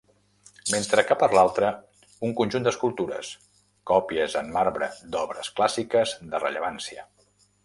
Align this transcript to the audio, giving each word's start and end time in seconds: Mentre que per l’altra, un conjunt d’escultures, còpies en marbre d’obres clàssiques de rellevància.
Mentre 0.75 1.01
que 1.09 1.17
per 1.23 1.27
l’altra, 1.37 1.69
un 2.29 2.33
conjunt 2.39 2.65
d’escultures, 2.67 3.29
còpies 3.93 4.39
en 4.43 4.51
marbre 4.57 4.89
d’obres 5.17 5.53
clàssiques 5.61 6.17
de 6.35 6.43
rellevància. 6.47 7.07